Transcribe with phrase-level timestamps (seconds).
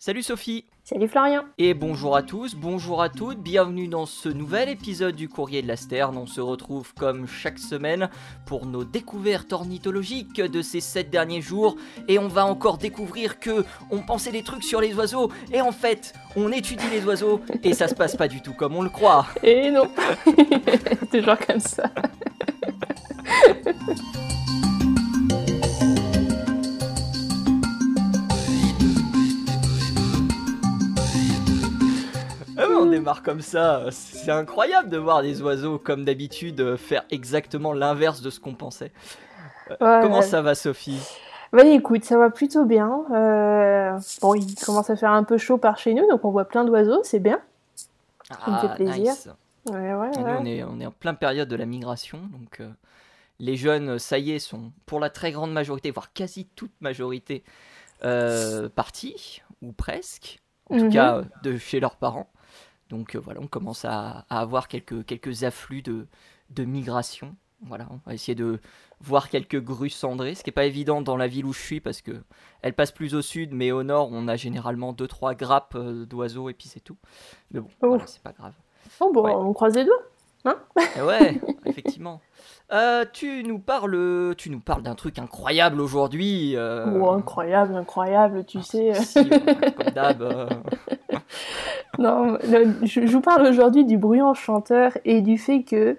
[0.00, 0.64] Salut Sophie.
[0.84, 1.42] Salut Florian.
[1.58, 5.66] Et bonjour à tous, bonjour à toutes, bienvenue dans ce nouvel épisode du Courrier de
[5.66, 6.16] la Sterne.
[6.16, 8.08] On se retrouve comme chaque semaine
[8.46, 11.74] pour nos découvertes ornithologiques de ces 7 derniers jours.
[12.06, 15.72] Et on va encore découvrir que on pensait des trucs sur les oiseaux, et en
[15.72, 18.90] fait, on étudie les oiseaux, et ça se passe pas du tout comme on le
[18.90, 19.26] croit.
[19.42, 19.90] Et non.
[21.10, 21.82] Toujours comme ça
[32.88, 33.84] démarre comme ça.
[33.90, 38.92] C'est incroyable de voir des oiseaux, comme d'habitude, faire exactement l'inverse de ce qu'on pensait.
[39.80, 41.00] Euh, comment ça va, Sophie?
[41.52, 43.04] Bah écoute, ça va plutôt bien.
[43.10, 46.44] Euh, bon, il commence à faire un peu chaud par chez nous, donc on voit
[46.46, 47.40] plein d'oiseaux, c'est bien.
[48.28, 49.14] Ça me fait ah, plaisir.
[49.70, 52.68] Ouais, ouais, nous, on est, on est en plein période de la migration, donc euh,
[53.38, 57.44] les jeunes, ça y est, sont pour la très grande majorité, voire quasi toute majorité,
[58.74, 60.92] partis, ou presque, en tout mhm.
[60.92, 62.30] cas de chez leurs parents.
[62.88, 66.06] Donc euh, voilà, on commence à, avoir quelques, quelques afflux de,
[66.50, 67.36] de migration.
[67.66, 68.60] Voilà, on va essayer de
[69.00, 71.80] voir quelques grues cendrées, ce qui n'est pas évident dans la ville où je suis
[71.80, 72.22] parce que
[72.62, 76.48] elle passe plus au sud, mais au nord on a généralement 2-3 grappes euh, d'oiseaux
[76.48, 76.96] et puis c'est tout.
[77.50, 77.98] Mais bon, oh.
[78.06, 78.54] c'est pas grave.
[79.00, 80.02] Oh bon, on croise les doigts.
[80.44, 80.56] Hein?
[80.96, 82.20] Eh ouais, effectivement.
[82.72, 86.54] Euh, tu nous parles, tu nous parles d'un truc incroyable aujourd'hui.
[86.56, 89.24] Oh, incroyable, incroyable, tu ah, sais.
[89.76, 90.22] comme d'hab.
[91.98, 92.38] non,
[92.82, 95.96] je, vous parle aujourd'hui du bruit enchanteur et du fait que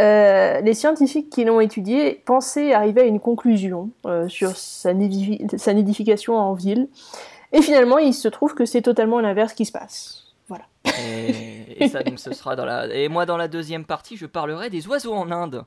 [0.00, 6.36] euh, les scientifiques qui l'ont étudié pensaient arriver à une conclusion euh, sur sa, nidification
[6.36, 6.88] en ville.
[7.52, 10.34] Et finalement, il se trouve que c'est totalement l'inverse qui se passe.
[10.48, 10.64] Voilà.
[11.78, 12.92] Et, ça, donc, ce sera dans la.
[12.92, 15.64] Et moi, dans la deuxième partie, je parlerai des oiseaux en Inde.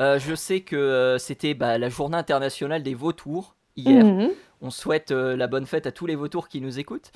[0.00, 4.04] Euh, je sais que c'était bah, la journée internationale des vautours hier.
[4.04, 4.30] Mhm.
[4.60, 7.12] On souhaite euh, la bonne fête à tous les vautours qui nous écoutent.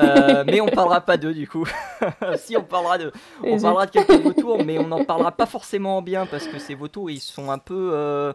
[0.00, 1.66] Euh, mais on parlera pas d'eux du coup.
[2.36, 5.98] si on parlera de, on parlera de quelques vautours, mais on n'en parlera pas forcément
[5.98, 8.32] en bien parce que ces vautours ils sont un peu euh,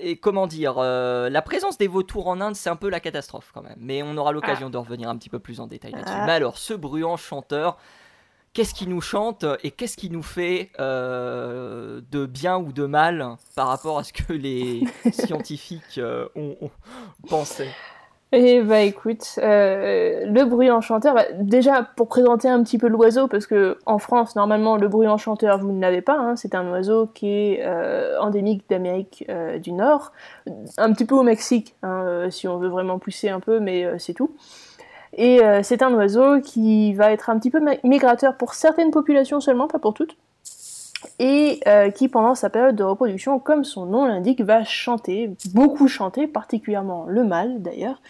[0.00, 3.62] et comment dire, la présence des vautours en Inde, c'est un peu la catastrophe quand
[3.62, 3.76] même.
[3.78, 4.70] Mais on aura l'occasion ah.
[4.70, 6.14] de revenir un petit peu plus en détail là-dessus.
[6.16, 6.26] Ah.
[6.26, 7.76] Mais alors, ce bruant chanteur,
[8.56, 13.36] qu'est-ce qui nous chante et qu'est-ce qui nous fait euh, de bien ou de mal
[13.54, 16.70] par rapport à ce que les scientifiques euh, ont,
[17.28, 17.66] pensé?
[18.32, 23.28] Eh bah écoute, euh, le bruit enchanteur, bah, déjà pour présenter un petit peu l'oiseau,
[23.28, 26.66] parce que en France normalement le bruit enchanteur vous ne l'avez pas, hein, c'est un
[26.70, 27.66] oiseau qui est
[28.18, 29.30] endémique d'Amérique
[29.62, 30.12] du Nord,
[30.78, 34.14] un petit peu au Mexique, hein, si on veut vraiment pousser un peu, mais c'est
[34.14, 34.34] tout.
[35.16, 39.40] Et euh, c'est un oiseau qui va être un petit peu migrateur pour certaines populations
[39.40, 40.16] seulement, pas pour toutes.
[41.18, 45.88] Et euh, qui, pendant sa période de reproduction, comme son nom l'indique, va chanter, beaucoup
[45.88, 48.00] chanter, particulièrement le mâle d'ailleurs.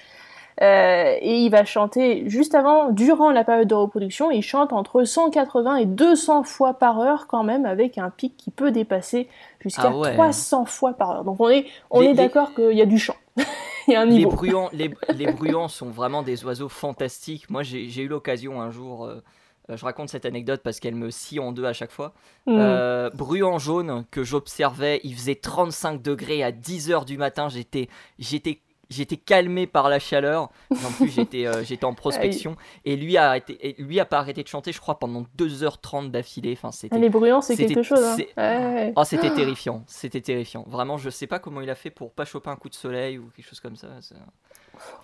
[0.62, 5.04] Euh, et il va chanter juste avant, durant la période de reproduction, il chante entre
[5.04, 9.28] 180 et 200 fois par heure quand même, avec un pic qui peut dépasser
[9.60, 11.24] jusqu'à 300 ah fois par heure.
[11.24, 13.16] Donc on est, on est d'accord qu'il y a du chant.
[14.08, 17.50] Les bruyants, les, les sont vraiment des oiseaux fantastiques.
[17.50, 19.04] Moi, j'ai eu l'occasion un jour.
[19.04, 19.22] Euh,
[19.70, 22.14] euh, je raconte cette anecdote parce qu'elle me scie en deux à chaque fois.
[22.46, 22.56] Mm.
[22.58, 27.48] Euh, bruyant jaune que j'observais, il faisait 35 degrés à 10 heures du matin.
[27.48, 27.88] J'étais,
[28.18, 28.60] j'étais
[28.90, 30.50] j'étais calmé par la chaleur.
[30.70, 32.56] En plus, j'étais euh, j'étais en prospection.
[32.84, 36.52] Et lui a, arrêté, lui a pas arrêté de chanter, je crois, pendant 2h30 d'affilée.
[36.52, 38.02] Enfin, c'était, les bruyants, c'est quelque chose.
[38.36, 38.92] Hein.
[38.96, 39.82] Oh, c'était terrifiant.
[39.86, 40.64] C'était terrifiant.
[40.68, 43.18] Vraiment, je sais pas comment il a fait pour pas choper un coup de soleil
[43.18, 43.88] ou quelque chose comme ça.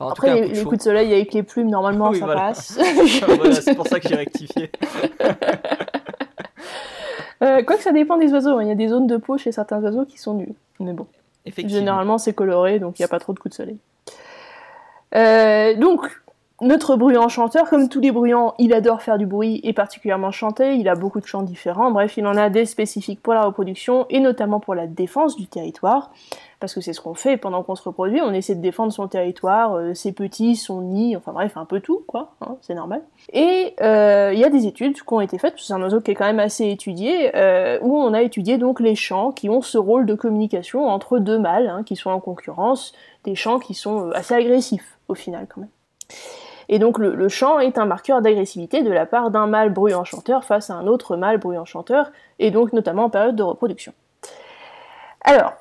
[0.00, 2.78] Après, les, coups de soleil avec les plumes, normalement, ça passe.
[3.60, 4.70] c'est pour ça que j'ai rectifié.
[7.42, 8.58] euh, Quoique ça dépend des oiseaux.
[8.58, 8.62] Hein.
[8.62, 10.54] Il y a des zones de peau chez certains oiseaux qui sont nuls.
[10.80, 11.06] Mais bon.
[11.46, 13.78] Généralement, c'est coloré, donc il n'y a pas trop de coups de soleil.
[15.14, 16.22] Euh, donc,
[16.60, 20.76] notre bruyant chanteur, comme tous les bruyants, il adore faire du bruit et particulièrement chanter.
[20.76, 21.90] Il a beaucoup de chants différents.
[21.90, 25.48] Bref, il en a des spécifiques pour la reproduction et notamment pour la défense du
[25.48, 26.12] territoire
[26.62, 29.08] parce que c'est ce qu'on fait pendant qu'on se reproduit, on essaie de défendre son
[29.08, 33.02] territoire, euh, ses petits, son nid, enfin bref, un peu tout, quoi, hein, c'est normal.
[33.32, 36.12] Et euh, il y a des études qui ont été faites, c'est un oiseau qui
[36.12, 39.60] est quand même assez étudié, euh, où on a étudié donc les chants qui ont
[39.60, 42.92] ce rôle de communication entre deux mâles, hein, qui sont en concurrence,
[43.24, 45.70] des chants qui sont assez agressifs au final quand même.
[46.68, 50.04] Et donc le, le chant est un marqueur d'agressivité de la part d'un mâle bruyant
[50.04, 53.92] chanteur face à un autre mâle bruyant chanteur, et donc notamment en période de reproduction.
[55.24, 55.54] Alors,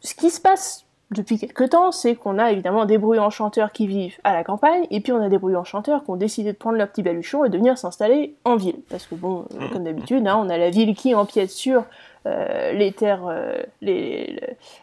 [0.00, 3.86] ce qui se passe depuis quelques temps, c'est qu'on a évidemment des bruyants chanteurs qui
[3.86, 6.56] vivent à la campagne, et puis on a des bruyants chanteurs qui ont décidé de
[6.56, 8.80] prendre leur petit baluchon et de venir s'installer en ville.
[8.90, 11.84] Parce que bon, euh, comme d'habitude, hein, on a la ville qui empiète sur
[12.26, 13.62] euh, les terres, euh,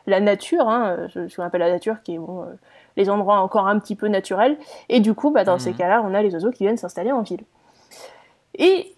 [0.08, 2.46] la nature, hein, ce qu'on appelle la nature, qui est bon,
[2.96, 4.58] les endroits encore un petit peu naturels.
[4.88, 5.78] Et du coup, bah, dans ces mhm.
[5.78, 7.44] cas-là, on a les oiseaux qui viennent s'installer en ville.
[8.56, 8.93] Et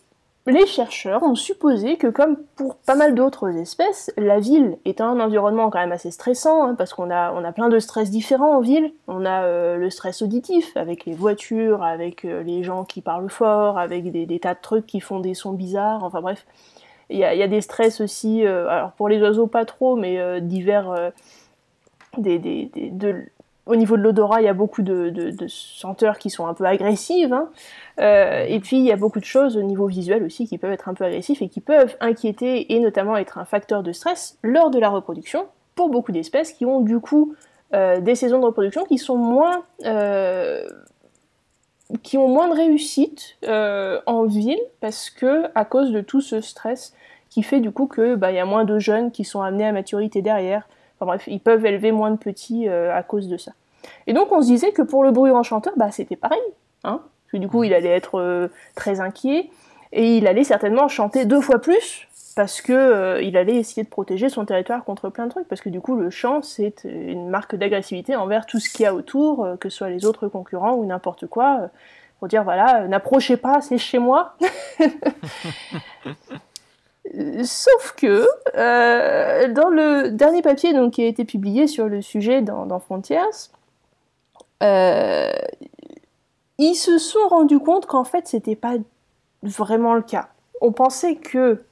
[0.51, 5.19] les chercheurs ont supposé que, comme pour pas mal d'autres espèces, la ville est un
[5.19, 8.57] environnement quand même assez stressant, hein, parce qu'on a, on a plein de stress différents
[8.57, 8.93] en ville.
[9.07, 13.29] On a euh, le stress auditif, avec les voitures, avec euh, les gens qui parlent
[13.29, 16.45] fort, avec des, tas de trucs qui font des sons bizarres, enfin bref.
[17.09, 21.11] Il y a, des stress aussi, euh, alors pour les oiseaux pas trop, mais divers...
[23.65, 27.33] au niveau de l'odorat, il y a beaucoup de, senteurs qui sont un peu agressives.
[27.33, 27.49] Hein.
[27.99, 30.71] Euh, et puis, il y a beaucoup de choses au niveau visuel aussi qui peuvent
[30.71, 34.37] être un peu agressifs et qui peuvent inquiéter et notamment être un facteur de stress
[34.43, 37.33] lors de la reproduction pour beaucoup d'espèces qui ont du coup
[37.73, 39.63] euh, des saisons de reproduction qui sont moins.
[39.85, 40.67] Euh,
[42.01, 46.95] qui ont moins de réussite en ville parce que à cause de tout ce stress
[47.29, 49.71] qui fait du coup que bah, y a moins de jeunes qui sont amenés à
[49.71, 53.51] maturité derrière Enfin bref, ils peuvent élever moins de petits euh, à cause de ça.
[54.07, 56.39] Et donc on se disait que pour le bruit enchanteur, bah, c'était pareil.
[56.83, 59.49] Hein Parce que du coup, il allait être euh, très inquiet
[59.91, 63.89] et il allait certainement chanter deux fois plus parce que euh, il allait essayer de
[63.89, 65.47] protéger son territoire contre plein de trucs.
[65.47, 68.87] Parce que du coup, le chant, c'est une marque d'agressivité envers tout ce qu'il y
[68.87, 71.69] a autour, que ce soit les autres concurrents ou n'importe quoi.
[72.19, 74.35] pour dire voilà, n'approchez pas, c'est chez moi.
[77.43, 82.41] Sauf que euh, dans le dernier papier donc, qui a été publié sur le sujet
[82.41, 83.19] dans, Frontiers,
[84.63, 85.31] euh,
[86.57, 88.75] ils se sont rendus compte qu'en fait c'était pas
[89.43, 90.29] vraiment le cas.
[90.61, 91.63] On pensait que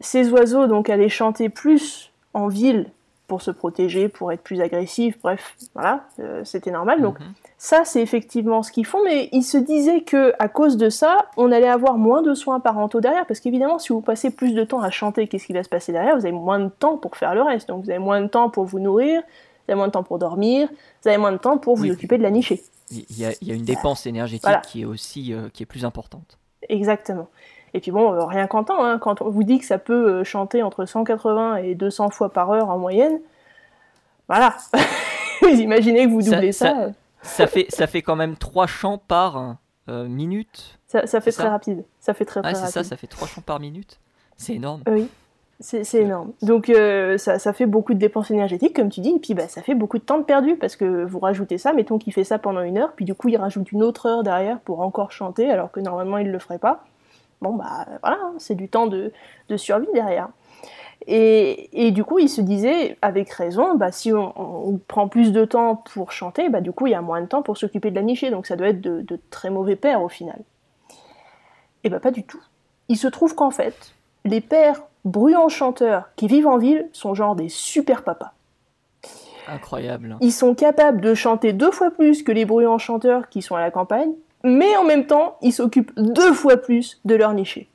[0.00, 2.90] ces oiseaux donc allaient chanter plus en ville
[3.26, 7.02] pour se protéger, pour être plus agressifs, bref, voilà, euh, c'était normal.
[7.02, 7.26] Donc mhm.
[7.58, 11.26] ça, c'est effectivement ce qu'ils font, mais ils se disaient que à cause de ça,
[11.36, 14.64] on allait avoir moins de soins parentaux derrière, parce qu'évidemment, si vous passez plus de
[14.64, 16.16] temps à chanter, qu'est-ce qui va se passer derrière?
[16.16, 18.48] Vous avez moins de temps pour faire le reste, donc vous avez moins de temps
[18.48, 20.68] pour vous nourrir, vous avez moins de temps pour dormir,
[21.02, 22.62] vous avez moins de temps pour vous occuper de la nichée.
[22.92, 26.38] Il y, a, une dépense énergétique qui est aussi euh, qui est plus importante.
[26.68, 27.28] Exactement.
[27.76, 30.08] Et puis bon, euh, rien qu'en temps, hein, quand on vous dit que ça peut
[30.08, 33.20] euh, chanter entre 180 et 200 fois par heure en moyenne,
[34.28, 34.56] voilà.
[35.42, 36.88] vous imaginez que vous doublez ça.
[37.20, 39.58] Ça, fait, ça fait quand même 3 chants par
[39.90, 40.78] euh, minute.
[40.86, 41.84] Ça, ça fait très rapide.
[42.00, 44.00] Ça fait très, ah, ça, ça fait 3 chants par minute.
[44.38, 44.82] C'est énorme.
[44.86, 45.06] Oui.
[45.60, 46.32] C'est énorme.
[46.40, 46.72] Donc
[47.18, 49.74] ça, ça, fait beaucoup de dépenses énergétiques, comme tu dis, et puis bah, ça fait
[49.74, 52.60] beaucoup de temps de perdu, parce que vous rajoutez ça, mettons qu'il fait ça pendant
[52.60, 55.72] une heure, puis du coup il rajoute une autre heure derrière pour encore chanter, alors
[55.72, 56.84] que normalement il ne le ferait pas
[57.40, 59.12] bon bah voilà, hein, c'est du temps de,
[59.56, 60.28] survie derrière.
[61.08, 65.76] Et, du coup, il se disait, avec raison, bah, si on, prend plus de temps
[65.76, 68.02] pour chanter, bah, du coup, il y a moins de temps pour s'occuper de la
[68.02, 70.40] nichée, donc ça doit être de, très mauvais pères au final.
[71.84, 72.42] Et bah pas du tout.
[72.88, 73.94] Il se trouve qu'en fait,
[74.24, 78.32] les pères bruyants chanteurs qui vivent en ville sont genre des super papas.
[79.46, 80.16] Incroyable.
[80.20, 83.60] Ils sont capables de chanter deux fois plus que les bruyants chanteurs qui sont à
[83.60, 84.12] la campagne,
[84.44, 87.68] mais en même temps, ils s'occupent deux fois plus de leur nichée.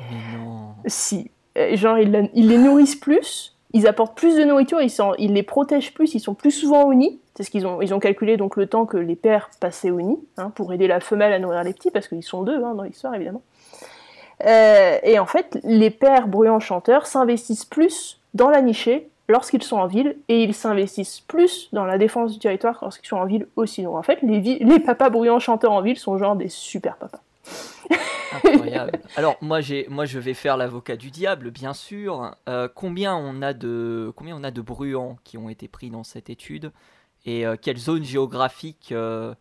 [0.00, 0.74] non.
[0.86, 1.30] Si.
[1.56, 5.94] Euh, genre, ils, les nourrissent plus, ils apportent plus de nourriture, ils, ils les protègent
[5.94, 7.18] plus, ils sont plus souvent au nid.
[7.34, 10.00] C'est ce qu'ils ont, ils ont calculé donc le temps que les pères passaient au
[10.00, 12.74] nid, hein, pour aider la femelle à nourrir les petits, parce qu'ils sont deux hein,
[12.74, 13.42] dans l'histoire, évidemment.
[14.44, 19.76] Euh, et en fait, les pères bruyants chanteurs s'investissent plus dans la nichée lorsqu'ils sont
[19.76, 23.46] en ville et ils s'investissent plus dans la défense du territoire lorsqu'ils sont en ville
[23.56, 23.82] aussi.
[23.82, 27.20] Donc en fait, les, papas bruyants chanteurs en ville sont genre des super papas.
[28.44, 29.00] Incroyable.
[29.16, 32.34] Alors moi moi je vais faire l'avocat du diable bien sûr.
[32.48, 36.04] Euh, combien on a de combien on a de bruyants qui ont été pris dans
[36.04, 36.72] cette étude
[37.24, 39.34] et euh, quelle zone géographique euh,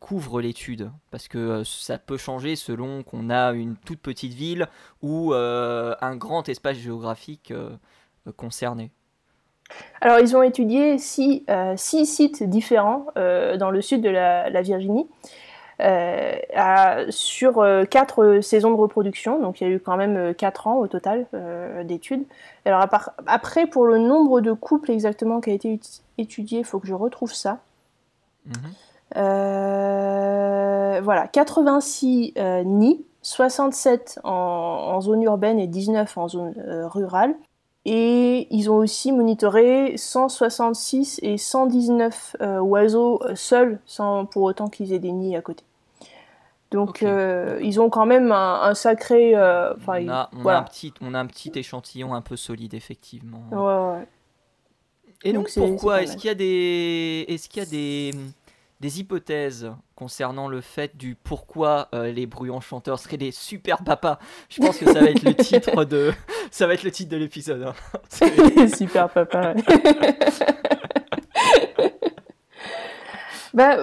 [0.00, 0.90] couvre l'étude?
[1.10, 4.66] Parce que ça peut changer selon qu'on a une toute petite ville
[5.02, 7.52] ou un grand espace géographique
[8.36, 8.90] concernés
[10.00, 15.06] alors, ils ont étudié six, euh, sites différents euh, dans le sud de la, Virginie,
[15.80, 19.38] euh, sur quatre saisons de reproduction.
[19.40, 21.26] Donc, il y a eu quand même quatre ans au total
[21.84, 22.24] d'études.
[22.64, 22.86] Alors,
[23.26, 25.78] après, pour le nombre de couples exactement qui a été
[26.16, 27.58] étudié, il faut que je retrouve ça.
[28.46, 28.54] Mhm.
[31.02, 32.34] voilà, 86
[32.64, 36.54] nids, 67 en, en, zone urbaine et 19 en zone
[36.86, 37.34] rurale.
[37.86, 44.68] Et ils ont aussi monitoré 166 et 119 euh, oiseaux euh, seuls, sans pour autant
[44.68, 45.64] qu'ils aient des nids à côté.
[46.70, 49.34] Donc euh, ils ont quand même un, sacré.
[49.34, 53.42] on, a, un petit, on a un petit échantillon un peu solide, effectivement.
[53.50, 54.06] Ouais, ouais.
[55.22, 57.24] Et donc, pourquoi Est-ce qu'il y a des.
[57.28, 58.14] Est-ce qu'il y a des
[58.80, 64.18] des hypothèses concernant le fait du pourquoi euh, les bruyants chanteurs seraient des super papas.
[64.48, 66.12] Je pense que ça va être le titre de
[66.50, 67.62] ça va être le titre de l'épisode.
[67.62, 67.74] Hein.
[68.74, 69.52] super papas.
[73.54, 73.76] bah,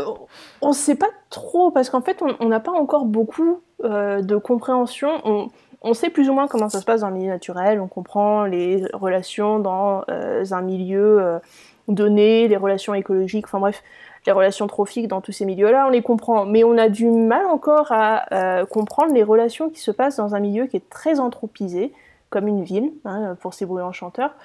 [0.62, 5.22] On ne sait pas trop, parce qu'en fait, on n'a pas encore beaucoup de compréhension.
[5.24, 5.50] On,
[5.84, 8.46] on, sait plus ou moins comment ça se passe dans le milieu naturel, on comprend
[8.46, 11.40] les relations dans un milieu
[11.88, 13.84] données, les relations écologiques, enfin bref,
[14.28, 16.46] les relations trophiques dans tous ces milieux-là, on les comprend.
[16.46, 20.36] Mais on a du mal encore à euh, comprendre les relations qui se passent dans
[20.36, 21.94] un milieu qui est très anthropisé,
[22.30, 24.36] comme une ville, hein, pour ces bruyants chanteurs,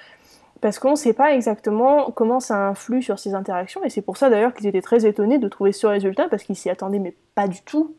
[0.61, 4.17] parce qu'on ne sait pas exactement comment ça influe sur ces interactions, et c'est pour
[4.17, 7.17] ça d'ailleurs qu'ils étaient très étonnés de trouver ce résultat, parce qu'ils s'y attendaient, mais
[7.35, 7.97] pas du tout.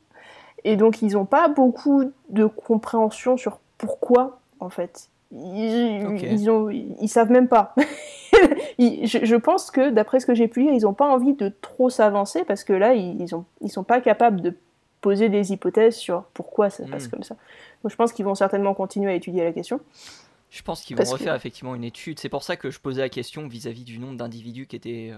[0.64, 5.10] Et donc ils n'ont pas beaucoup de compréhension sur pourquoi, en fait.
[5.34, 7.76] Ils, ont, ils savent même pas.
[8.80, 11.90] je, pense que, d'après ce que j'ai pu lire, ils n'ont pas envie de trop
[11.90, 13.28] s'avancer parce que là, ils, ne
[13.62, 14.56] ils sont pas capables de
[15.02, 17.12] poser des hypothèses sur pourquoi ça se passe hmm.
[17.12, 17.36] comme ça.
[17.84, 19.80] Donc je pense qu'ils vont certainement continuer à étudier la question.
[20.50, 22.20] Je pense qu'ils vont refaire effectivement une étude.
[22.20, 25.12] C'est pour ça que je posais la question vis-à-vis du nombre d'individus qui étaient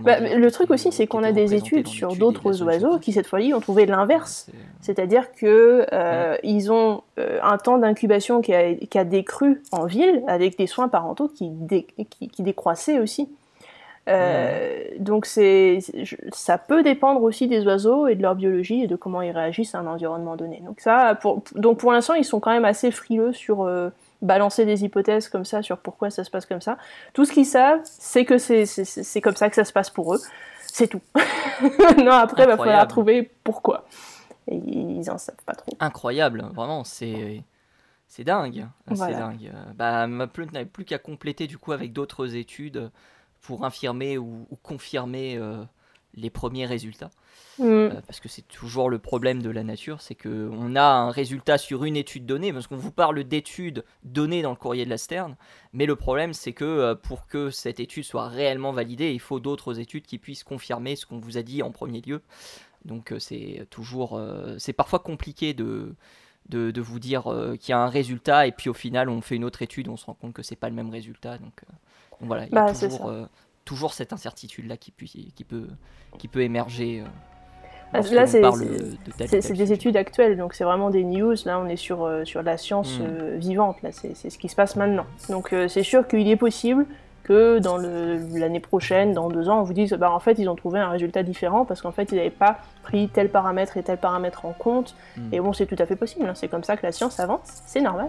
[0.00, 3.52] bah, le truc aussi, c'est qu'on a des études sur d'autres oiseaux qui, cette fois-ci,
[3.52, 4.48] ont trouvé l'inverse.
[4.80, 6.36] C'est-à-dire qu'ils euh,
[6.70, 10.88] ont euh, un temps d'incubation qui a, qui a, décru en ville avec des soins
[10.88, 11.50] parentaux qui,
[12.10, 13.28] qui, décroissaient aussi.
[14.08, 15.80] Euh, donc c'est,
[16.32, 19.74] ça peut dépendre aussi des oiseaux et de leur biologie et de comment ils réagissent
[19.74, 20.62] à un environnement donné.
[20.64, 23.68] Donc ça, pour, donc pour l'instant, ils sont quand même assez frileux sur
[24.22, 26.78] balancer des hypothèses comme ça sur pourquoi ça se passe comme ça.
[27.12, 30.20] Tout ce qu'ils savent, c'est que c'est comme ça que ça se passe pour eux.
[30.66, 31.00] C'est tout.
[31.98, 33.86] non, après, il va falloir trouver pourquoi.
[34.48, 35.72] Et ils en savent pas trop.
[35.80, 37.42] Incroyable, vraiment, c'est.
[38.10, 39.52] C'est dingue, c'est dingue.
[39.74, 42.90] Bah, ma n'avait plus qu'à compléter du coup avec d'autres études
[43.42, 45.62] pour infirmer ou, confirmer euh,
[46.20, 47.10] les premiers résultats.
[47.58, 47.64] Mm.
[47.64, 51.58] Euh, parce que c'est toujours le problème de la nature, c'est qu'on a un résultat
[51.58, 54.98] sur une étude donnée, parce qu'on vous parle d'études données dans le courrier de la
[54.98, 55.36] Sterne,
[55.72, 59.40] mais le problème c'est que euh, pour que cette étude soit réellement validée, il faut
[59.40, 62.22] d'autres études qui puissent confirmer ce qu'on vous a dit en premier lieu.
[62.84, 64.20] Donc euh, c'est toujours,
[64.58, 65.94] c'est parfois compliqué de,
[66.48, 67.24] de, vous dire
[67.60, 69.96] qu'il y a un résultat et puis au final on fait une autre étude, on
[69.96, 71.38] se rend compte que c'est pas le même résultat.
[71.38, 71.62] Donc,
[72.20, 73.12] voilà, il y a bah, toujours,
[73.68, 75.68] toujours, cette incertitude là qui, qui, peut,
[76.18, 77.04] qui peut émerger.
[77.92, 81.34] Ah, là, c'est des études actuelles, donc c'est vraiment des news.
[81.44, 83.02] Là, on est sur, euh, sur la science hmm.
[83.02, 83.76] euh, vivante.
[83.82, 85.04] Là, c'est ce qui se passe maintenant.
[85.28, 86.86] Donc, euh, c'est sûr qu'il est possible
[87.24, 90.56] que dans l'année prochaine, dans deux ans, on vous dise, bah, en fait, ils ont
[90.56, 93.98] trouvé un résultat différent parce qu'en fait, ils n'avaient pas pris tel paramètre et tel
[93.98, 94.94] paramètre en compte.
[95.18, 95.28] Hmm.
[95.32, 96.26] Et bon, c'est tout à fait possible.
[96.26, 96.34] Hein.
[96.34, 97.62] C'est comme ça que la science avance.
[97.66, 98.08] C'est normal.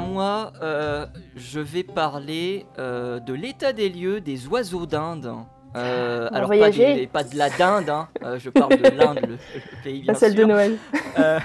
[0.00, 1.06] Moi, euh,
[1.36, 5.34] je vais parler euh, de l'état des lieux des oiseaux d'Inde.
[5.76, 6.70] Euh, alors pas,
[7.12, 8.08] pas, de la dinde, hein.
[8.22, 9.38] euh, je parle de l'Inde, le,
[9.82, 10.76] pays bien la celle de Noël.
[11.18, 11.38] Euh,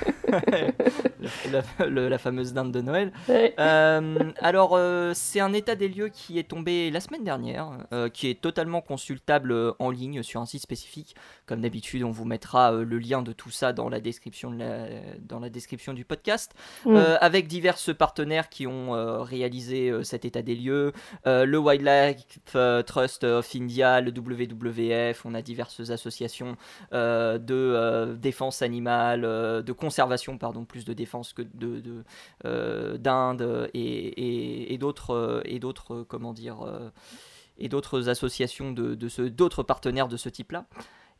[1.90, 3.12] la, fameuse dinde de Noël.
[3.58, 4.80] alors
[5.14, 7.72] c'est un état des lieux qui est tombé la semaine dernière,
[8.14, 11.16] qui est totalement consultable en ligne sur un site spécifique.
[11.46, 14.88] Comme d'habitude, on vous mettra le lien de tout ça dans la description, de la,
[15.22, 16.54] dans la description du podcast,
[16.86, 16.98] mm.
[17.22, 20.92] avec divers partenaires qui ont réalisé cet état des lieux,
[21.26, 26.58] le Wildlife Trust of India, le WWF, on a diverses associations
[26.94, 32.04] euh, de euh, défense animale, euh, de conservation, pardon, plus de défense que de,
[32.98, 36.58] d'Inde et, et, d'autres, et d'autres, comment dire,
[37.58, 40.66] et d'autres associations de, de ce, d'autres partenaires de ce type-là.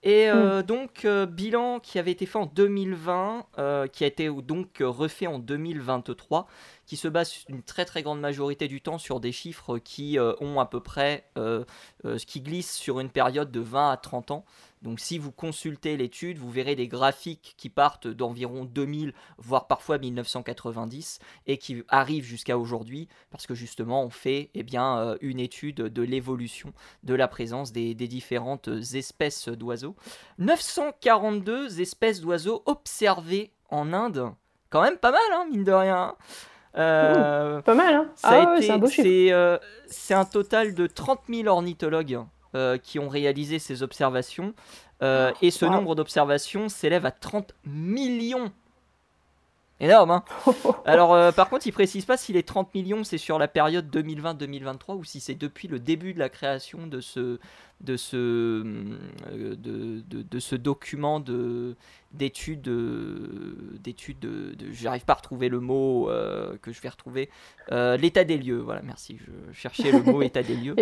[0.04, 0.62] Et mm.
[0.64, 3.46] donc, bilan qui avait été fait en 2020,
[3.92, 6.48] qui a été donc refait en 2023,
[6.88, 10.34] qui se base une très très grande majorité du temps sur des chiffres qui euh,
[10.40, 11.66] ont à peu près, euh,
[12.06, 14.46] euh, ce qui glisse sur une période de 20 à 30 ans.
[14.84, 19.98] Donc si vous consultez l'étude, vous verrez des graphiques qui partent d'environ 2000, voire parfois
[19.98, 25.78] 1990, et qui arrivent jusqu'à aujourd'hui, parce que justement on fait eh bien, une étude
[25.78, 29.96] de l'évolution de la présence des, différentes espèces d'oiseaux.
[30.38, 34.32] 942 espèces d'oiseaux observées en Inde,
[34.70, 36.16] quand même pas mal, hein, mine de rien.
[36.78, 38.08] Euh, pas mal, hein.
[38.24, 39.58] ah c'est un beau euh,
[39.88, 42.20] C'est un total de 30 000 ornithologues
[42.56, 44.54] euh, qui ont réalisé ces observations.
[45.02, 48.52] et ce nombre d'observations s'élève à 30 millions
[49.80, 50.24] Énorme, hein
[50.86, 53.96] Alors, euh, par contre, il précise pas si les 30 millions, c'est sur la période
[53.96, 57.38] 2020-2023 ou si c'est depuis le début de la création de ce,
[57.82, 61.76] de ce, euh, de, de, ce document de,
[62.12, 62.68] d'études,
[63.84, 67.30] d'études de, j'arrive pas à retrouver le mot euh, que je vais retrouver,
[67.70, 70.76] l'état des lieux, voilà, merci, je cherchais le mot état des lieux.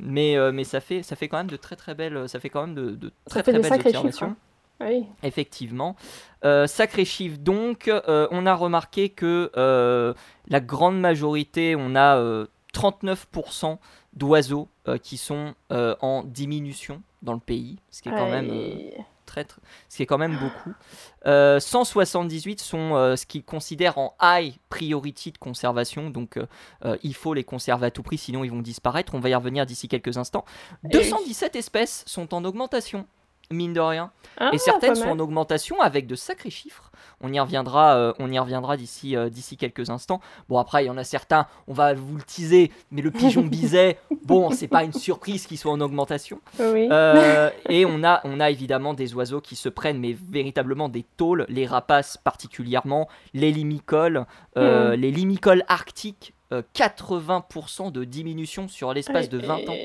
[0.00, 2.66] mais, mais ça, fait, ça fait quand même de très très belles, ça fait quand
[2.66, 4.26] même de, très très belles observations.
[4.26, 4.36] Hein.
[4.80, 5.06] Oui.
[5.22, 5.96] Effectivement.
[6.44, 10.14] Euh, sacré chiffre donc, euh, on a remarqué que euh,
[10.48, 13.78] la grande majorité, on a 39%
[14.12, 14.68] d'oiseaux
[15.02, 18.50] qui sont en diminution dans le pays, ce qui est quand même
[19.24, 19.46] très,
[19.88, 20.74] ce qui est quand même beaucoup.
[21.24, 26.38] 178 sont ce qu'ils considèrent en high priority de conservation, donc
[27.02, 29.14] il faut les conserver à tout prix, sinon ils vont disparaître.
[29.14, 30.44] On va y revenir d'ici quelques instants.
[30.84, 33.06] 217 espèces sont en augmentation
[33.50, 34.10] mine de rien.
[34.38, 36.90] Ah, et certaines sont en augmentation avec de sacrés chiffres.
[37.22, 40.20] On y reviendra, euh, on y reviendra d'ici euh, d'ici quelques instants.
[40.48, 43.42] Bon après il y en a certains, on va vous le teaser, mais le pigeon
[43.46, 46.40] biset, bon c'est pas une surprise qu'ils soient en augmentation.
[46.60, 51.04] Euh, et on a on a évidemment des oiseaux qui se prennent mais véritablement des
[51.16, 54.26] tôles, les rapaces particulièrement, les limicoles,
[54.56, 54.90] hmm.
[54.92, 59.76] les limicoles arctiques 80% euh, de diminution sur l'espace de 20 ans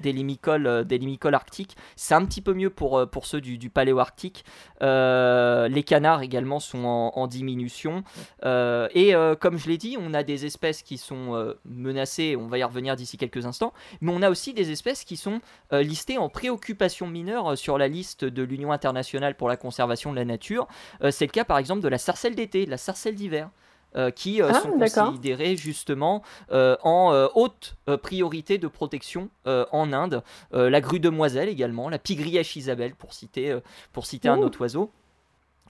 [0.00, 1.76] des limicoles, euh, des limicoles arctiques.
[1.96, 4.44] C'est un petit peu mieux pour, euh, pour ceux du, du paléo-arctique.
[4.80, 8.02] les canards également sont en, diminution.
[8.44, 12.64] et comme je l'ai dit, on a des espèces qui sont menacées, on va y
[12.64, 15.40] revenir d'ici quelques instants, mais on a aussi des espèces qui sont
[15.72, 20.24] listées en préoccupation mineure sur la liste de l'Union internationale pour la conservation de la
[20.24, 20.66] nature.
[21.10, 23.50] C'est le cas par exemple de la sarcelle d'été, de la sarcelle d'hiver.
[23.96, 30.22] Euh, qui euh, ah, sont considérés justement euh, en haute priorité de protection en Inde.
[30.52, 33.58] la grue demoiselle également, la pigrièche Isabelle pour citer,
[33.92, 34.90] pour citer un autre oiseau.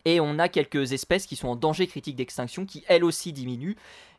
[0.04, 3.76] Et on a quelques espèces qui sont en danger critique d'extinction qui elles aussi diminuent.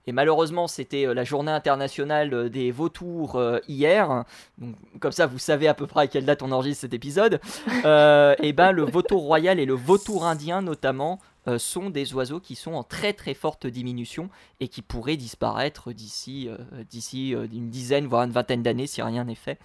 [0.08, 4.26] Et malheureusement, c'était la journée internationale des vautours hier.
[4.58, 7.40] Donc, comme ça, vous savez à peu près à quelle date on enregistre cet épisode.
[7.68, 12.54] et ben, le vautour royal et le vautour indien, notamment, euh, sont des oiseaux qui
[12.54, 17.72] sont en très très forte diminution et qui pourraient disparaître d'ici euh, d'ici euh, une
[17.72, 19.58] dizaine voire une vingtaine d'années si rien n'est fait.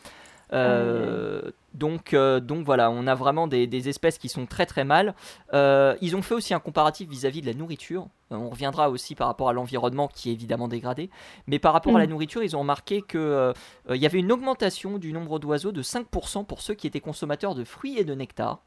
[1.74, 5.14] donc, donc voilà, on a vraiment des, espèces qui sont très très mal.
[5.52, 8.06] ils ont fait aussi un comparatif vis-à-vis de la nourriture.
[8.30, 11.10] on reviendra aussi par rapport à l'environnement qui est évidemment dégradé.
[11.46, 12.10] Mais par rapport à la mm.
[12.10, 13.52] nourriture, ils ont remarqué qu'il
[13.90, 17.54] il y avait une augmentation du nombre d'oiseaux de 5% pour ceux qui étaient consommateurs
[17.54, 18.62] de fruits et de nectar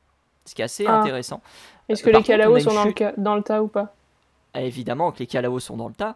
[0.49, 0.99] ce qui est assez ah.
[0.99, 1.41] intéressant.
[1.87, 3.95] Est-ce que les calaos sont dans, le dans le tas ou pas?
[4.53, 6.15] Ah, Évidemment que les calaos sont dans le tas.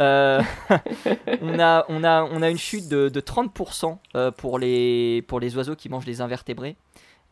[0.00, 0.42] Euh,
[1.42, 5.38] on, a, on, a, on a une chute de, de 30% euh, pour les, pour
[5.38, 6.76] les oiseaux qui mangent les invertébrés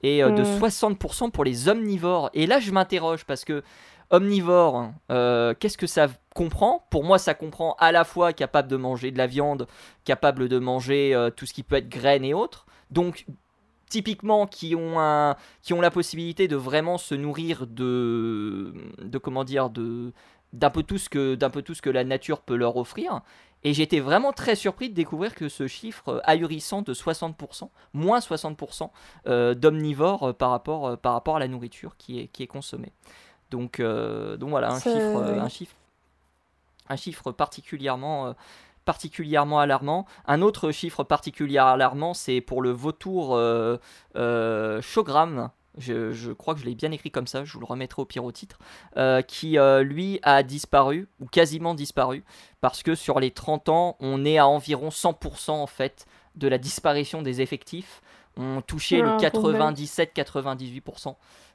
[0.02, 1.30] et euh, de 60% hmm.
[1.30, 2.30] pour les omnivores.
[2.32, 3.62] Et là, je m'interroge parce que
[4.10, 6.86] omnivore, qu'est-ce que ça comprend?
[6.90, 9.66] Pour moi, ça comprend à la fois capable de manger de la viande,
[10.04, 12.66] capable de manger tout ce qui peut être graines et autres.
[12.92, 13.26] Donc,
[13.88, 19.44] typiquement qui ont un qui ont la possibilité de vraiment se nourrir de de comment
[19.44, 20.12] dire de
[20.52, 23.22] d'un peu tout ce que d'un peu tout ce que la nature peut leur offrir
[23.66, 28.90] et j'étais vraiment très surpris de découvrir que ce chiffre ahurissant de 60%, moins 60%
[29.26, 32.46] euh, d'omnivores euh, par rapport, euh, par rapport à la nourriture qui est, qui est
[32.46, 32.92] consommée.
[33.50, 35.74] Donc, donc voilà, un chiffre, un chiffre,
[36.88, 38.34] un chiffre particulièrement,
[38.86, 40.06] particulièrement alarmant.
[40.26, 43.76] Un autre chiffre particulièrement alarmant, c'est pour le vautour euh,
[44.16, 44.80] euh
[45.78, 48.24] Je, crois que je l'ai bien écrit comme ça, je vous le remettrai au pire
[48.24, 48.58] au titre,
[48.96, 52.24] euh, qui euh, lui a disparu, ou quasiment disparu,
[52.62, 56.56] parce que sur les 30 ans, on est à environ 100% en fait de la
[56.56, 58.00] disparition des effectifs.
[58.36, 61.14] On touchait le 97-98%.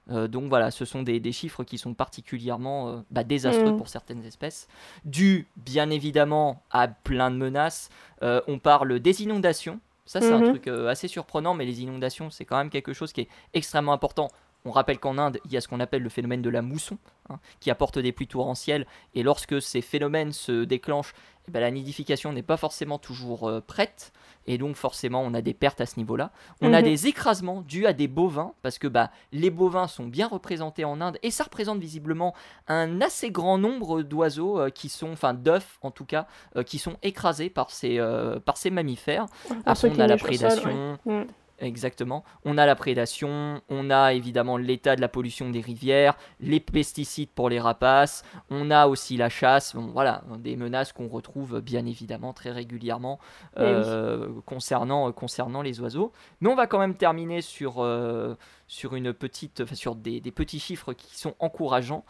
[0.10, 3.78] Euh, donc voilà, ce sont des, chiffres qui sont particulièrement euh, bah, désastreux mm.
[3.78, 4.68] pour certaines espèces,
[5.06, 7.90] dû bien évidemment à plein de menaces.
[8.24, 10.62] Euh, on parle des inondations, ça c'est un mm-hmm.
[10.62, 14.30] truc assez surprenant, mais les inondations c'est quand même quelque chose qui est extrêmement important.
[14.64, 17.00] On rappelle qu'en Inde, il y a ce qu'on appelle le phénomène de la mousson,
[17.30, 21.14] hein, qui apporte des pluies torrentielles, et lorsque ces phénomènes se déclenchent,
[21.48, 24.14] eh ben, la nidification n'est pas forcément toujours prête
[24.48, 26.32] et donc forcément on a des pertes à ce niveau-là.
[26.62, 26.86] On a mhm.
[26.86, 31.02] des écrasements dus à des bovins, parce que bah, les bovins sont bien représentés en
[31.02, 32.34] Inde, et ça représente visiblement
[32.68, 36.80] un assez grand nombre d'oiseaux euh, qui sont, enfin d'œufs en tout cas, euh, qui
[36.80, 39.26] sont écrasés par ces, euh, par ces mammifères.
[39.50, 40.98] on a la prédation.
[41.06, 41.24] Mm.
[41.62, 42.24] Exactement.
[42.44, 47.30] On a la prédation, on a évidemment l'état de la pollution des rivières, les pesticides
[47.30, 49.76] pour les rapaces, on a aussi la chasse.
[49.76, 53.20] voilà, des menaces qu'on retrouve bien évidemment très régulièrement
[53.58, 56.12] eh euh, concernant, concernant les oiseaux.
[56.42, 58.36] Mais on va quand même terminer sur, euh,
[58.68, 62.04] sur, une petite, sur des, petits chiffres qui sont encourageants.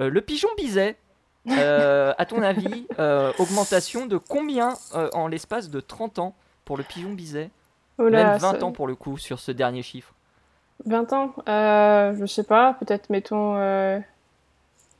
[0.00, 0.98] Euh, le pigeon biset,
[1.46, 2.88] à ton avis,
[3.38, 4.74] augmentation de combien
[5.12, 7.52] en l'espace de 30 ans pour le pigeon biset
[7.98, 10.12] même 20 ans pour le coup sur ce dernier chiffre.
[10.84, 13.54] 20 ans euh, Je sais pas, peut-être mettons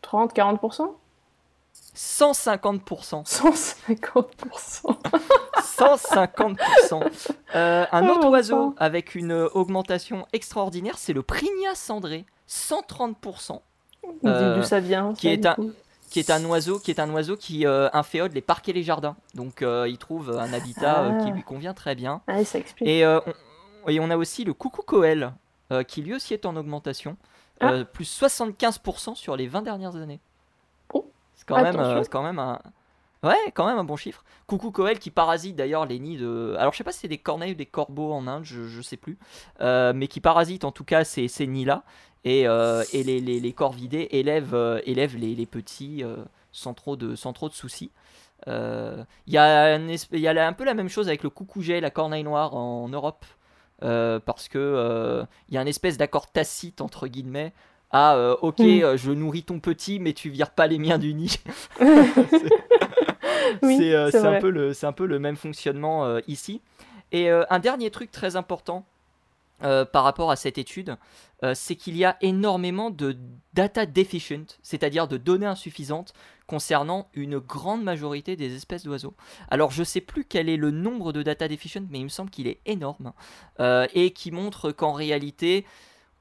[0.03, 0.91] 30, 40%
[1.95, 3.25] 150%.
[3.25, 4.97] 150%.
[5.63, 7.11] 150%.
[7.55, 12.27] un autre oiseau avec une augmentation extraordinaire, c'est le Prigna cendré.
[12.49, 13.61] 130%.
[14.23, 15.57] D'où ça vient Qui est un,
[16.11, 18.83] qui est un oiseau qui est un oiseau qui euh, inféode les parcs et les
[18.83, 19.17] jardins.
[19.35, 21.35] Donc euh, il trouve un habitat euh, qui ah.
[21.35, 22.23] lui convient très bien.
[22.27, 22.89] Ah, ça explique.
[22.89, 25.33] Et, on, et, on, a aussi le coucou Coel
[25.89, 27.17] qui lui aussi est en augmentation,
[27.61, 27.85] ah.
[27.85, 30.21] plus 75% sur les 20 dernières années.
[30.93, 31.11] Oh.
[31.35, 32.61] C'est quand même quand même un
[33.23, 34.23] Ouais, quand même un bon chiffre.
[34.47, 36.55] Coucou Coel qui parasite d'ailleurs les nids de.
[36.59, 38.83] Alors je sais pas si c'est des corneilles ou des corbeaux en Inde, je, je
[38.83, 39.19] sais plus.
[39.61, 41.83] mais qui parasite en tout cas ces, ces nids-là.
[42.27, 46.17] Et, euh, et les, les, les, corvidés élèvent, euh, élèvent les, les, petits euh,
[46.51, 47.93] sans, trop de, sans trop de soucis.
[48.49, 52.89] Il y, a un, peu la même chose avec le coucouget, la corneille noire en
[52.89, 53.25] Europe.
[53.81, 57.53] parce que il y a une espèce d'accord tacite entre guillemets
[57.93, 61.39] ah ok je nourris ton petit mais tu vires pas les miens du nid
[63.63, 66.61] c'est un peu le même fonctionnement ici
[67.11, 68.85] et un dernier truc très important
[69.63, 70.97] euh, par rapport à cette étude,
[71.43, 73.17] euh, c'est qu'il y a énormément de
[73.55, 76.13] data deficient, c'est-à-dire de données insuffisantes
[76.47, 79.15] concernant une grande majorité des espèces d'oiseaux.
[79.49, 82.11] Alors je ne sais plus quel est le nombre de data deficient, mais il me
[82.11, 83.13] semble qu'il est énorme
[83.61, 85.65] euh, et qui montre qu'en réalité,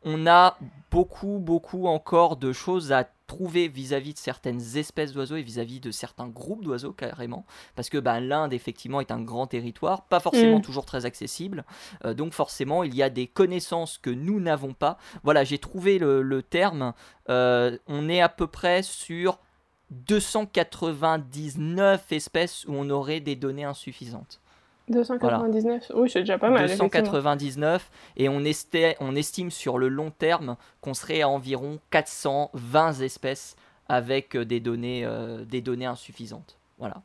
[0.03, 0.57] on a
[0.89, 5.89] beaucoup, beaucoup encore de choses à trouver vis-à-vis de certaines espèces d'oiseaux et vis-à-vis de
[5.91, 7.45] certains groupes d'oiseaux carrément.
[7.75, 10.63] Parce que ben, l'Inde effectivement est un grand territoire pas forcément mm.
[10.63, 11.65] toujours très accessible.
[12.05, 14.97] Euh, donc forcément il y a des connaissances que nous n'avons pas.
[15.23, 16.93] Voilà j'ai trouvé le, terme.
[17.29, 19.39] Euh, on est à peu près sur
[19.91, 24.41] 299 espèces où on aurait des données insuffisantes
[24.89, 26.67] 299, oui, c'est déjà pas mal.
[26.67, 28.43] 299, et on,
[28.99, 33.55] on estime sur le long terme qu'on serait à environ 420 espèces
[33.87, 36.57] avec euh, des données, euh, des données insuffisantes.
[36.77, 37.01] Voilà.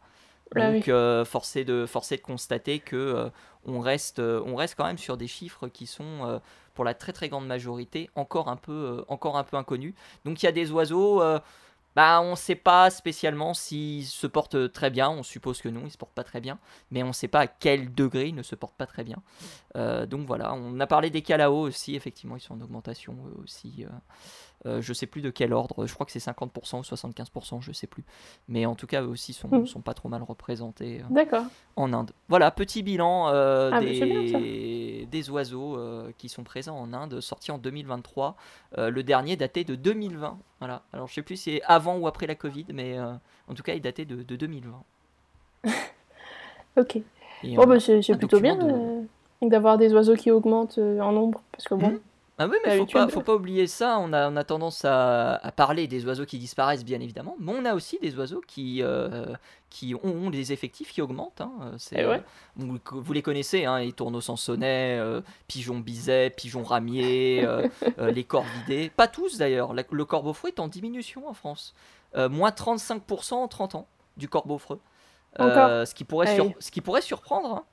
[0.56, 3.30] Ah Donc, euh, forcé, de, forcé de constater que
[3.64, 6.40] on, reste, on reste quand même sur des chiffres qui sont,
[6.74, 9.94] pour la très très grande majorité, encore un peu, encore un peu inconnus.
[10.24, 11.22] Donc, il y a des oiseaux
[11.96, 15.10] bah, on ne sait pas spécialement s'ils se portent très bien.
[15.10, 16.58] On suppose que non, ils se portent pas très bien.
[16.90, 19.22] Mais on ne sait pas à quel degré ils ne se portent pas très bien.
[19.76, 21.96] Euh, donc voilà, on a parlé des calaos aussi.
[21.96, 23.84] Effectivement, ils sont en augmentation aussi.
[23.84, 23.88] Euh,
[24.66, 27.72] euh, je sais plus de quel ordre, je crois que c'est 50% ou 75%, je
[27.72, 28.04] sais plus.
[28.48, 29.66] Mais en tout cas, eux aussi sont, hmm.
[29.66, 31.40] sont pas trop mal représentés euh,
[31.76, 32.10] en Inde.
[32.28, 35.78] Voilà, petit bilan euh, ah, des, des, oiseaux
[36.18, 38.36] qui sont présents en Inde, sorti en 2023.
[38.76, 40.38] le dernier daté de 2020.
[40.58, 40.82] Voilà.
[40.92, 43.74] Alors je sais plus si c'est avant ou après la Covid, mais en tout cas,
[43.74, 44.82] il datait de, de 2020.
[46.76, 46.98] ok.
[47.44, 48.58] bon, bah, c'est plutôt bien
[49.40, 51.92] d'avoir des oiseaux qui augmentent en nombre, parce que bon.
[51.92, 51.98] Hmm.
[52.42, 53.98] Ah oui, mais faut pas, faut pas oublier ça.
[54.00, 57.66] On a, on a tendance à, parler des oiseaux qui disparaissent, bien évidemment, mais on
[57.66, 59.26] a aussi des oiseaux qui, euh,
[59.68, 61.42] qui ont, des effectifs qui augmentent.
[61.42, 61.52] Hein.
[61.92, 62.16] Eh euh,
[62.56, 67.46] vous, les connaissez, hein, les tourneaux sans sonnet, euh, pigeons biset, pigeons ramiers,
[67.98, 68.90] les corvidés.
[68.96, 69.74] Pas tous d'ailleurs.
[69.74, 71.74] Le corbeau freux est en diminution en France.
[72.16, 74.80] moins 35% en 30 ans du corbeau freux.
[75.38, 77.66] ce, qui pourrait eh ce qui pourrait surprendre.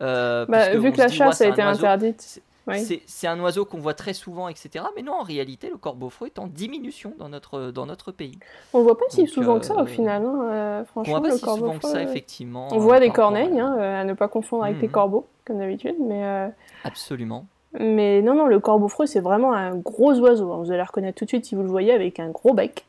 [0.00, 0.46] Hein.
[0.48, 2.40] Bah, vu que la chasse a été interdite.
[2.66, 4.84] C'est un oiseau qu'on voit très souvent, etc.
[4.96, 8.38] Mais non, en réalité, le corbeau-freux est en diminution dans notre, dans notre pays.
[8.72, 10.24] On voit pas si souvent que ça au euh, final.
[10.24, 12.68] Hein, euh, franchement, on voit pas si souvent que ça, effectivement.
[12.72, 14.92] On voit des corneilles, hein, euh, à ne pas confondre avec les mhm.
[14.92, 15.96] corbeaux, comme d'habitude.
[16.00, 16.52] mais
[16.84, 17.46] Absolument.
[17.80, 20.52] Mais non, non, le corbeau-freux, c'est vraiment un gros oiseau.
[20.52, 20.58] Hein.
[20.58, 22.84] Vous allez le reconnaître tout de suite si vous le voyez avec un gros bec.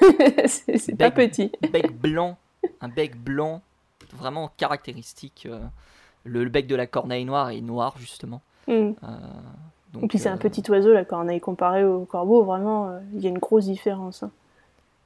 [0.46, 1.52] c'est pas petit.
[1.72, 2.36] bec blanc,
[2.80, 3.62] un bec blanc,
[4.12, 5.48] vraiment caractéristique.
[6.24, 8.42] le bec de la corneille noire est noir, justement.
[8.66, 8.72] Mm.
[8.72, 8.92] Euh,
[9.92, 13.00] donc, Et puis c'est un euh, petit oiseau, la corneille, comparé au corbeau, vraiment, euh,
[13.14, 14.22] il y a une grosse différence.
[14.22, 14.30] Hein.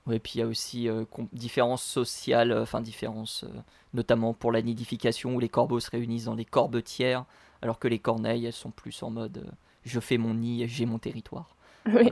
[0.07, 0.89] Oui, et puis il y a aussi
[1.35, 3.45] différence sociale, enfin différence
[3.93, 7.27] notamment pour la nidification où les corbeaux se réunissent dans les corbetières,
[7.61, 9.45] alors que les corneilles, elles sont plus en mode
[9.85, 11.55] je fais mon nid, j'ai mon territoire.
[11.87, 12.11] Oui.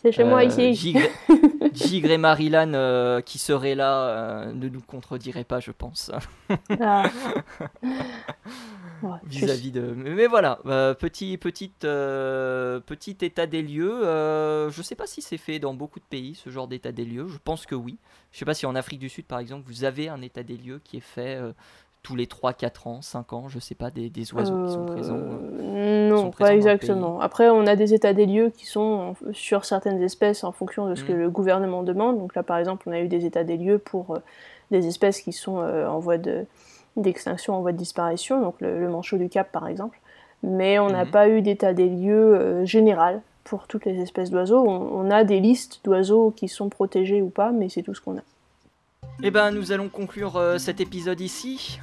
[0.00, 0.74] C'est chez moi ici.
[0.74, 6.12] Gigre, et Marilan qui seraient là ne nous contrediraient pas, je pense.
[6.78, 7.10] Ah.
[9.24, 9.80] vis-à-vis de.
[9.80, 14.06] Mais voilà, euh, petit, petite, euh, petit état des lieux.
[14.06, 17.04] Euh, je sais pas si c'est fait dans beaucoup de pays, ce genre d'état des
[17.04, 17.26] lieux.
[17.28, 17.98] Je pense que oui.
[18.32, 20.56] Je sais pas si en Afrique du Sud, par exemple, vous avez un état des
[20.56, 21.40] lieux qui est fait
[22.02, 25.16] tous les 3, 4 ans, 5 ans, je sais pas, des, oiseaux qui sont présents.
[25.16, 27.20] non, pas exactement.
[27.20, 30.94] Après, on a des états des lieux qui sont sur certaines espèces en fonction de
[30.94, 31.18] ce que mm.
[31.18, 32.18] le gouvernement demande.
[32.18, 34.18] Donc là, par exemple, on a eu des états des lieux pour
[34.70, 36.46] des espèces qui sont en voie de
[36.98, 40.00] d'extinction en voie de disparition, donc le, manchot du Cap par exemple.
[40.42, 41.10] Mais on n'a mhm.
[41.10, 44.64] pas eu d'état des lieux euh, général pour toutes les espèces d'oiseaux.
[44.66, 48.18] On, a des listes d'oiseaux qui sont protégés ou pas, mais c'est tout ce qu'on
[48.18, 48.22] a.
[49.22, 51.80] Eh ben, nous allons conclure euh, cet épisode ici,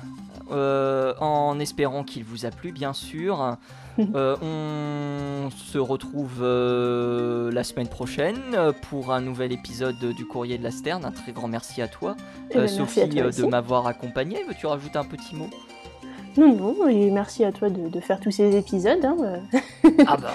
[0.51, 3.57] en espérant qu'il vous a plu, bien sûr.
[4.15, 8.41] Euh, on se retrouve euh, la semaine prochaine
[8.89, 11.05] pour un nouvel épisode du Courrier de la Sterne.
[11.05, 12.15] Un très grand merci à toi,
[12.51, 14.43] eh ben, Sophie, de m'avoir accompagné.
[14.47, 15.49] Veux-tu rajouter un petit mot?
[16.37, 19.05] Non, non, et merci à toi de, faire tous ces épisodes.
[19.05, 19.15] Hein.
[20.05, 20.33] ah bah,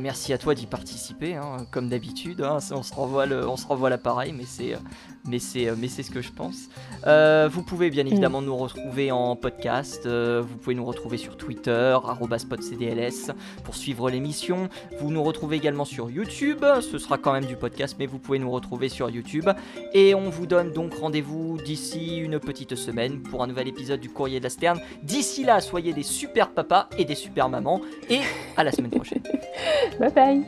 [0.00, 2.40] merci à toi d'y participer, hein, comme d'habitude.
[2.42, 2.58] Hein.
[2.70, 4.76] on se renvoie on se renvoie l'appareil, mais c'est,
[5.24, 6.68] mais c'est, mais c'est ce que je pense.
[7.06, 8.46] Euh, vous pouvez bien évidemment mm.
[8.46, 10.06] nous retrouver en podcast.
[10.06, 11.96] Euh, vous pouvez nous retrouver sur Twitter,
[12.38, 14.68] @spotcdls pour suivre l'émission.
[15.00, 16.64] Vous nous retrouvez également sur YouTube.
[16.80, 19.48] Ce sera quand même du podcast, mais vous pouvez nous retrouver sur YouTube.
[19.94, 24.08] Et on vous donne donc rendez-vous d'ici une petite semaine pour un nouvel épisode du
[24.08, 24.80] Courrier de la Sterne.
[25.02, 27.80] D'ici là, soyez des super papas et des super mamans.
[28.10, 28.20] Et
[28.56, 29.22] à la semaine prochaine.
[30.00, 30.42] bye bye.